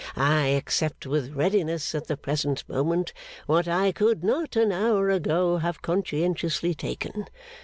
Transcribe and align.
I 0.15 0.47
accept 0.47 1.05
with 1.05 1.35
readiness, 1.35 1.93
at 1.93 2.07
the 2.07 2.17
present 2.17 2.67
moment, 2.67 3.13
what 3.45 3.67
I 3.67 3.91
could 3.91 4.23
not 4.23 4.55
an 4.55 4.71
hour 4.71 5.11
ago 5.11 5.57
have 5.57 5.83
conscientiously 5.83 6.73
taken. 6.73 7.27